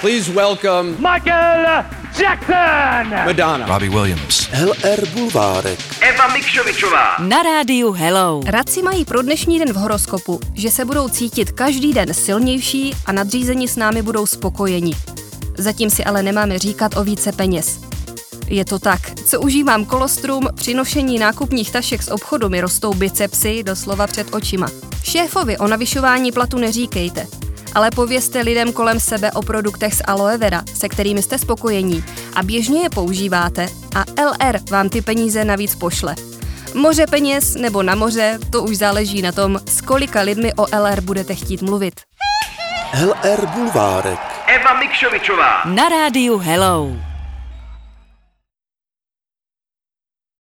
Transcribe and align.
Please 0.00 0.32
welcome 0.32 0.96
Michael 0.98 1.84
Jackson! 2.20 3.10
Madonna. 3.26 3.66
Robbie 3.66 3.88
Williams. 3.88 4.48
LR 4.52 5.08
Bulvárek. 5.08 5.78
Eva 6.00 6.28
Mikšovičová. 6.28 7.16
Na 7.18 7.42
rádiu 7.42 7.92
Hello. 7.92 8.40
Radci 8.46 8.82
mají 8.82 9.04
pro 9.04 9.22
dnešní 9.22 9.58
den 9.58 9.72
v 9.72 9.76
horoskopu, 9.76 10.40
že 10.54 10.70
se 10.70 10.84
budou 10.84 11.08
cítit 11.08 11.52
každý 11.52 11.92
den 11.92 12.14
silnější 12.14 12.94
a 13.06 13.12
nadřízení 13.12 13.68
s 13.68 13.76
námi 13.76 14.02
budou 14.02 14.26
spokojeni. 14.26 14.94
Zatím 15.58 15.90
si 15.90 16.04
ale 16.04 16.22
nemáme 16.22 16.58
říkat 16.58 16.96
o 16.96 17.04
více 17.04 17.32
peněz. 17.32 17.80
Je 18.46 18.64
to 18.64 18.78
tak. 18.78 19.00
Co 19.24 19.40
užívám 19.40 19.84
kolostrum, 19.84 20.48
při 20.54 20.74
nošení 20.74 21.18
nákupních 21.18 21.70
tašek 21.72 22.02
z 22.02 22.08
obchodu 22.08 22.48
mi 22.48 22.60
rostou 22.60 22.94
bicepsy 22.94 23.62
doslova 23.62 24.06
před 24.06 24.34
očima. 24.34 24.68
Šéfovi 25.04 25.58
o 25.58 25.68
navyšování 25.68 26.32
platu 26.32 26.58
neříkejte, 26.58 27.26
ale 27.74 27.90
povězte 27.90 28.40
lidem 28.40 28.72
kolem 28.72 29.00
sebe 29.00 29.32
o 29.32 29.42
produktech 29.42 29.94
z 29.94 30.02
aloe 30.04 30.38
vera, 30.38 30.62
se 30.74 30.88
kterými 30.88 31.22
jste 31.22 31.38
spokojení 31.38 32.04
a 32.34 32.42
běžně 32.42 32.80
je 32.80 32.90
používáte 32.90 33.68
a 33.94 34.04
LR 34.22 34.58
vám 34.70 34.88
ty 34.88 35.02
peníze 35.02 35.44
navíc 35.44 35.74
pošle. 35.74 36.14
Moře 36.74 37.06
peněz 37.06 37.54
nebo 37.54 37.82
na 37.82 37.94
moře, 37.94 38.38
to 38.50 38.62
už 38.62 38.76
záleží 38.76 39.22
na 39.22 39.32
tom, 39.32 39.60
s 39.66 39.80
kolika 39.80 40.20
lidmi 40.20 40.54
o 40.54 40.66
LR 40.78 41.00
budete 41.00 41.34
chtít 41.34 41.62
mluvit. 41.62 42.00
LR 43.04 43.46
Bulvárek. 43.46 44.20
Eva 44.46 44.80
Mikšovičová. 44.80 45.64
Na 45.64 45.88
rádiu 45.88 46.38
Hello. 46.38 47.09